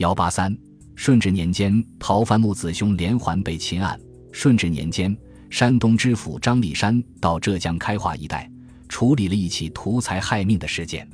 [0.00, 0.56] 幺八三，
[0.94, 4.00] 顺治年间，逃犯木子雄连环被擒案。
[4.32, 5.14] 顺治年间，
[5.50, 8.50] 山东知府张立山到浙江开化一带，
[8.88, 11.06] 处理了一起图财害命的事件。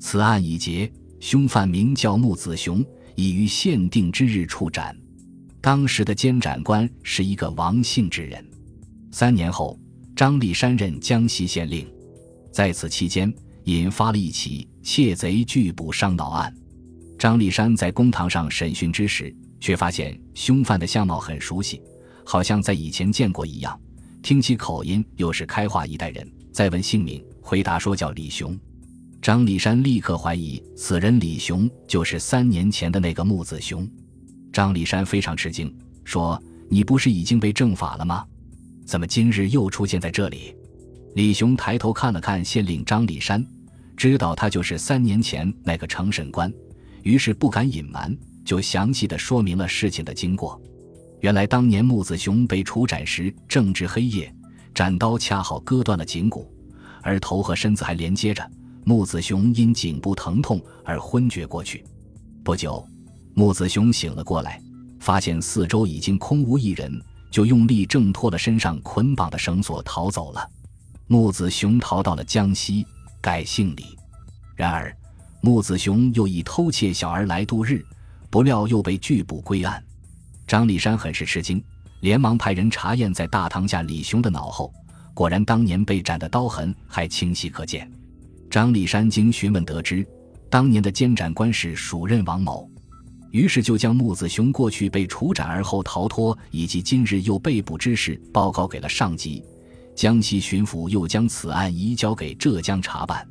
[0.00, 0.90] 此案已结，
[1.20, 2.82] 凶犯名叫木子雄，
[3.16, 4.96] 已于限定之日处斩。
[5.60, 8.42] 当时的监斩官是一个王姓之人。
[9.10, 9.78] 三年后，
[10.16, 11.86] 张立山任江西县令，
[12.50, 13.30] 在此期间，
[13.64, 16.50] 引发了一起窃贼拒捕伤脑案。
[17.22, 21.80] 张立山在公堂上审讯之时，却发现凶犯的相貌很熟悉，
[22.26, 23.80] 好像在以前见过一样。
[24.24, 26.28] 听其口音，又是开化一代人。
[26.50, 28.58] 再问姓名，回答说叫李雄。
[29.20, 33.88] 张立山立刻怀疑此人李雄就是三年前的那个木子雄。
[34.52, 38.26] 张立山非常吃惊，说：“你不是已经被正法了吗？”
[38.84, 40.56] 怎么今日又出现在这里？
[41.14, 43.46] 李雄抬头看了看县令张立山，
[43.96, 46.52] 知道他就是三年前那个承审官，
[47.02, 50.60] 于是不敢隐瞒，就详细的说明了事情的经过。
[51.20, 54.34] 原来当年木子雄被处斩时正值黑夜，
[54.74, 56.52] 斩刀恰好割断了颈骨，
[57.02, 58.48] 而头和身子还连接着。
[58.84, 61.84] 木子雄因颈部疼痛而昏厥过去。
[62.42, 62.84] 不久，
[63.34, 64.60] 木子雄醒了过来，
[64.98, 67.00] 发现四周已经空无一人。
[67.30, 70.46] 就用力挣脱了身上捆绑的绳索，逃走了。
[71.06, 72.86] 木子雄逃到了江西，
[73.22, 73.96] 改姓李。
[74.54, 74.94] 然而，
[75.44, 77.84] 木子雄又以偷窃小儿来度日，
[78.30, 79.82] 不料又被拒捕归案。
[80.46, 81.60] 张立山很是吃惊，
[81.98, 84.72] 连忙派人查验在大堂下李雄的脑后，
[85.12, 87.90] 果然当年被斩的刀痕还清晰可见。
[88.48, 90.06] 张立山经询问得知，
[90.48, 92.70] 当年的监斩官是署任王某。
[93.32, 99.44] 于是就将木子雄过去被处斩而后逃脱，以及今日又被捕之事报告给了上级。
[99.96, 103.26] 江西巡抚又将此案移交给浙江查办。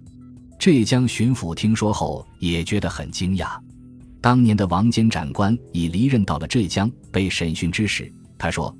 [0.61, 3.57] 浙江巡抚听说后也觉得很惊讶。
[4.21, 8.71] 当年的王监斩官已离任到了浙江，被审讯之时，他说：“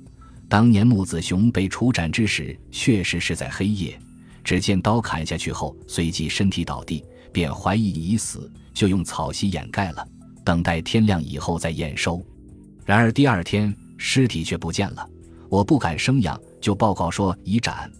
[0.48, 3.98] 当年木子雄被处斩之时，确实是在黑夜。
[4.44, 10.06] 只见刀砍下去后，随即身体倒地，便怀疑已死，就用草席掩盖了。”
[10.46, 12.24] 等待天亮以后再验收，
[12.84, 15.04] 然而第二天尸体却不见了。
[15.48, 17.90] 我不敢生养，就报告说已斩。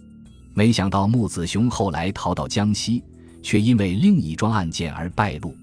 [0.53, 3.03] 没想到木子雄后来逃到江西，
[3.43, 5.55] 却因为另一桩案件而败露。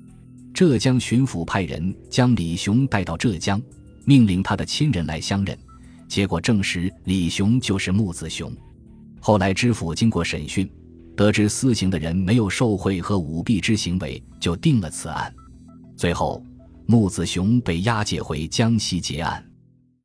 [0.54, 3.60] 浙江巡抚派人将李雄带到浙江，
[4.04, 5.58] 命令他的亲人来相认。
[6.06, 8.52] 结果证实李雄就是木子雄。
[9.18, 10.70] 后来知府经过审讯，
[11.16, 15.34] 得知私刑的人没有受贿和舞弊之行为，就定了此案。
[15.97, 16.44] 最后。
[16.86, 19.41] 木子雄被押解回江西结案。